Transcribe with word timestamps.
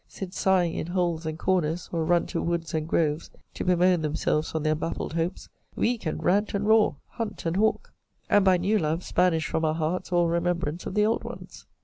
sit 0.07 0.33
sighing 0.33 0.73
in 0.73 0.87
holes 0.87 1.27
and 1.27 1.37
corners, 1.37 1.87
or 1.93 2.03
run 2.03 2.25
to 2.25 2.41
woods 2.41 2.73
and 2.73 2.87
groves 2.87 3.29
to 3.53 3.63
bemoan 3.63 4.01
themselves 4.01 4.55
on 4.55 4.63
their 4.63 4.73
baffled 4.73 5.13
hopes, 5.13 5.47
we 5.75 5.95
can 5.95 6.17
rant 6.17 6.55
and 6.55 6.65
roar, 6.65 6.95
hunt 7.05 7.45
and 7.45 7.55
hawk; 7.55 7.93
and, 8.27 8.43
by 8.43 8.57
new 8.57 8.79
loves, 8.79 9.11
banish 9.11 9.45
from 9.45 9.63
our 9.63 9.75
hearts 9.75 10.11
all 10.11 10.27
remembrance 10.27 10.87
of 10.87 10.95
the 10.95 11.05
old 11.05 11.23
ones. 11.23 11.67